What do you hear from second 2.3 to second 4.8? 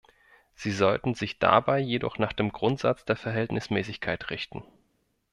dem Grundsatz der Verhältnismäßigkeit richten.